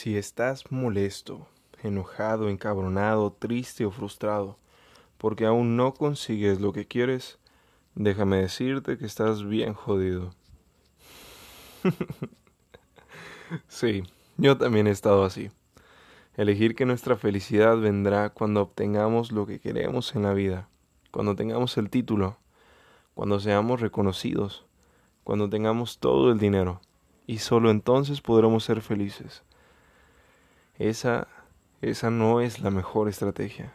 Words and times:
Si 0.00 0.16
estás 0.16 0.70
molesto, 0.70 1.48
enojado, 1.82 2.50
encabronado, 2.50 3.32
triste 3.32 3.84
o 3.84 3.90
frustrado, 3.90 4.56
porque 5.16 5.44
aún 5.44 5.76
no 5.76 5.92
consigues 5.92 6.60
lo 6.60 6.72
que 6.72 6.86
quieres, 6.86 7.40
déjame 7.96 8.36
decirte 8.36 8.96
que 8.96 9.06
estás 9.06 9.42
bien 9.42 9.74
jodido. 9.74 10.30
sí, 13.66 14.04
yo 14.36 14.56
también 14.56 14.86
he 14.86 14.92
estado 14.92 15.24
así. 15.24 15.50
Elegir 16.36 16.76
que 16.76 16.86
nuestra 16.86 17.16
felicidad 17.16 17.76
vendrá 17.76 18.30
cuando 18.30 18.62
obtengamos 18.62 19.32
lo 19.32 19.46
que 19.46 19.58
queremos 19.58 20.14
en 20.14 20.22
la 20.22 20.32
vida, 20.32 20.68
cuando 21.10 21.34
tengamos 21.34 21.76
el 21.76 21.90
título, 21.90 22.38
cuando 23.14 23.40
seamos 23.40 23.80
reconocidos, 23.80 24.64
cuando 25.24 25.50
tengamos 25.50 25.98
todo 25.98 26.30
el 26.30 26.38
dinero, 26.38 26.80
y 27.26 27.38
solo 27.38 27.72
entonces 27.72 28.20
podremos 28.20 28.62
ser 28.62 28.80
felices. 28.80 29.42
Esa, 30.78 31.26
esa 31.80 32.08
no 32.10 32.40
es 32.40 32.60
la 32.60 32.70
mejor 32.70 33.08
estrategia. 33.08 33.74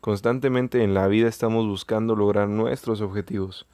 Constantemente 0.00 0.82
en 0.82 0.94
la 0.94 1.06
vida 1.06 1.28
estamos 1.28 1.66
buscando 1.66 2.16
lograr 2.16 2.48
nuestros 2.48 3.02
objetivos, 3.02 3.66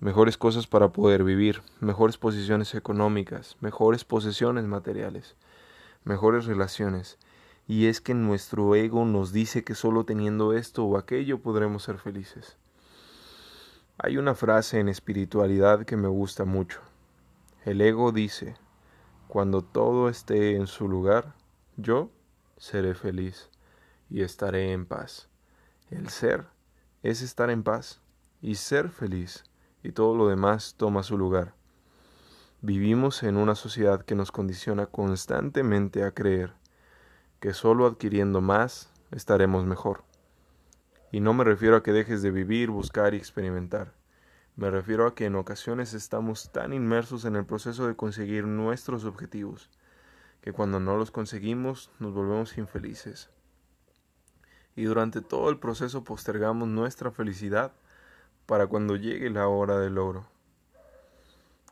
mejores 0.00 0.36
cosas 0.36 0.66
para 0.66 0.88
poder 0.88 1.22
vivir, 1.22 1.62
mejores 1.78 2.18
posiciones 2.18 2.74
económicas, 2.74 3.56
mejores 3.60 4.04
posesiones 4.04 4.64
materiales, 4.64 5.36
mejores 6.02 6.46
relaciones. 6.46 7.18
Y 7.68 7.86
es 7.86 8.00
que 8.00 8.14
nuestro 8.14 8.74
ego 8.74 9.04
nos 9.04 9.32
dice 9.32 9.62
que 9.62 9.76
solo 9.76 10.04
teniendo 10.04 10.54
esto 10.54 10.84
o 10.86 10.98
aquello 10.98 11.38
podremos 11.38 11.84
ser 11.84 11.98
felices. 11.98 12.56
Hay 13.96 14.16
una 14.16 14.34
frase 14.34 14.80
en 14.80 14.88
espiritualidad 14.88 15.84
que 15.84 15.96
me 15.96 16.08
gusta 16.08 16.44
mucho. 16.44 16.80
El 17.64 17.80
ego 17.80 18.10
dice, 18.10 18.56
cuando 19.28 19.62
todo 19.62 20.08
esté 20.08 20.56
en 20.56 20.66
su 20.66 20.88
lugar, 20.88 21.34
yo 21.80 22.10
seré 22.58 22.94
feliz 22.94 23.50
y 24.10 24.22
estaré 24.22 24.72
en 24.72 24.86
paz. 24.86 25.28
El 25.90 26.08
ser 26.08 26.46
es 27.02 27.22
estar 27.22 27.50
en 27.50 27.62
paz 27.62 28.00
y 28.42 28.56
ser 28.56 28.90
feliz 28.90 29.44
y 29.82 29.92
todo 29.92 30.16
lo 30.16 30.28
demás 30.28 30.74
toma 30.76 31.02
su 31.02 31.16
lugar. 31.16 31.54
Vivimos 32.60 33.22
en 33.22 33.36
una 33.36 33.54
sociedad 33.54 34.04
que 34.04 34.16
nos 34.16 34.32
condiciona 34.32 34.86
constantemente 34.86 36.02
a 36.02 36.10
creer 36.10 36.52
que 37.40 37.54
solo 37.54 37.86
adquiriendo 37.86 38.40
más 38.40 38.90
estaremos 39.12 39.64
mejor. 39.64 40.02
Y 41.12 41.20
no 41.20 41.32
me 41.32 41.44
refiero 41.44 41.76
a 41.76 41.82
que 41.82 41.92
dejes 41.92 42.20
de 42.20 42.32
vivir, 42.32 42.70
buscar 42.70 43.14
y 43.14 43.16
experimentar. 43.16 43.94
Me 44.56 44.70
refiero 44.70 45.06
a 45.06 45.14
que 45.14 45.26
en 45.26 45.36
ocasiones 45.36 45.94
estamos 45.94 46.50
tan 46.50 46.72
inmersos 46.72 47.24
en 47.24 47.36
el 47.36 47.46
proceso 47.46 47.86
de 47.86 47.94
conseguir 47.94 48.44
nuestros 48.44 49.04
objetivos, 49.04 49.70
que 50.40 50.52
cuando 50.52 50.80
no 50.80 50.96
los 50.96 51.10
conseguimos 51.10 51.90
nos 51.98 52.12
volvemos 52.14 52.58
infelices. 52.58 53.30
Y 54.76 54.84
durante 54.84 55.20
todo 55.20 55.50
el 55.50 55.58
proceso 55.58 56.04
postergamos 56.04 56.68
nuestra 56.68 57.10
felicidad 57.10 57.72
para 58.46 58.66
cuando 58.66 58.96
llegue 58.96 59.30
la 59.30 59.48
hora 59.48 59.78
del 59.78 59.96
logro. 59.96 60.26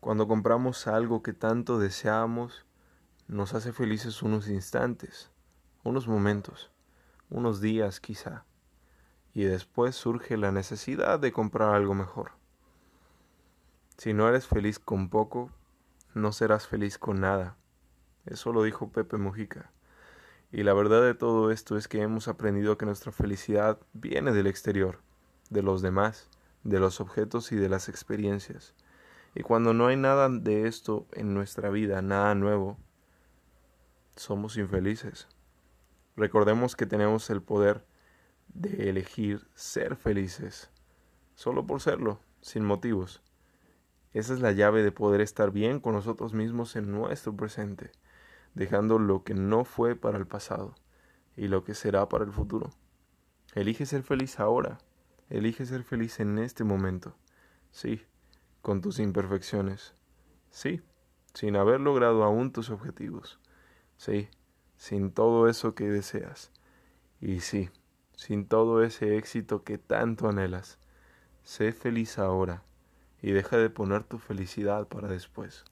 Cuando 0.00 0.28
compramos 0.28 0.86
algo 0.86 1.22
que 1.22 1.32
tanto 1.32 1.78
deseamos, 1.78 2.64
nos 3.28 3.54
hace 3.54 3.72
felices 3.72 4.22
unos 4.22 4.48
instantes, 4.48 5.30
unos 5.82 6.08
momentos, 6.08 6.70
unos 7.28 7.60
días 7.60 8.00
quizá, 8.00 8.44
y 9.34 9.44
después 9.44 9.94
surge 9.94 10.36
la 10.36 10.52
necesidad 10.52 11.20
de 11.20 11.32
comprar 11.32 11.74
algo 11.74 11.94
mejor. 11.94 12.32
Si 13.98 14.14
no 14.14 14.28
eres 14.28 14.46
feliz 14.46 14.78
con 14.78 15.10
poco, 15.10 15.50
no 16.14 16.32
serás 16.32 16.66
feliz 16.66 16.98
con 16.98 17.20
nada. 17.20 17.56
Eso 18.30 18.52
lo 18.52 18.62
dijo 18.62 18.90
Pepe 18.90 19.16
Mujica. 19.18 19.70
Y 20.52 20.62
la 20.62 20.72
verdad 20.72 21.02
de 21.02 21.14
todo 21.14 21.50
esto 21.50 21.76
es 21.76 21.88
que 21.88 22.00
hemos 22.00 22.28
aprendido 22.28 22.78
que 22.78 22.86
nuestra 22.86 23.12
felicidad 23.12 23.78
viene 23.92 24.32
del 24.32 24.46
exterior, 24.46 25.00
de 25.50 25.62
los 25.62 25.82
demás, 25.82 26.28
de 26.64 26.78
los 26.78 27.00
objetos 27.00 27.52
y 27.52 27.56
de 27.56 27.68
las 27.68 27.88
experiencias. 27.88 28.74
Y 29.34 29.42
cuando 29.42 29.74
no 29.74 29.88
hay 29.88 29.96
nada 29.96 30.28
de 30.28 30.66
esto 30.66 31.06
en 31.12 31.34
nuestra 31.34 31.70
vida, 31.70 32.02
nada 32.02 32.34
nuevo, 32.34 32.78
somos 34.16 34.56
infelices. 34.56 35.28
Recordemos 36.16 36.76
que 36.76 36.86
tenemos 36.86 37.30
el 37.30 37.42
poder 37.42 37.84
de 38.48 38.90
elegir 38.90 39.46
ser 39.54 39.96
felices, 39.96 40.70
solo 41.34 41.66
por 41.66 41.80
serlo, 41.80 42.20
sin 42.40 42.64
motivos. 42.64 43.22
Esa 44.12 44.34
es 44.34 44.40
la 44.40 44.52
llave 44.52 44.82
de 44.82 44.92
poder 44.92 45.20
estar 45.20 45.52
bien 45.52 45.80
con 45.80 45.94
nosotros 45.94 46.32
mismos 46.32 46.74
en 46.74 46.90
nuestro 46.90 47.36
presente, 47.36 47.92
dejando 48.54 48.98
lo 48.98 49.22
que 49.24 49.34
no 49.34 49.64
fue 49.64 49.96
para 49.96 50.18
el 50.18 50.26
pasado 50.26 50.74
y 51.36 51.48
lo 51.48 51.64
que 51.64 51.74
será 51.74 52.08
para 52.08 52.24
el 52.24 52.32
futuro. 52.32 52.70
Elige 53.54 53.86
ser 53.86 54.02
feliz 54.02 54.38
ahora, 54.38 54.78
elige 55.28 55.66
ser 55.66 55.82
feliz 55.82 56.20
en 56.20 56.38
este 56.38 56.64
momento, 56.64 57.16
sí, 57.70 58.02
con 58.62 58.80
tus 58.80 58.98
imperfecciones, 58.98 59.94
sí, 60.50 60.82
sin 61.34 61.56
haber 61.56 61.80
logrado 61.80 62.24
aún 62.24 62.52
tus 62.52 62.70
objetivos, 62.70 63.40
sí, 63.96 64.28
sin 64.76 65.10
todo 65.10 65.48
eso 65.48 65.74
que 65.74 65.84
deseas, 65.84 66.52
y 67.20 67.40
sí, 67.40 67.70
sin 68.16 68.46
todo 68.46 68.82
ese 68.82 69.16
éxito 69.16 69.64
que 69.64 69.78
tanto 69.78 70.28
anhelas. 70.28 70.78
Sé 71.42 71.72
feliz 71.72 72.18
ahora 72.18 72.62
y 73.22 73.32
deja 73.32 73.56
de 73.56 73.70
poner 73.70 74.04
tu 74.04 74.18
felicidad 74.18 74.88
para 74.88 75.08
después. 75.08 75.64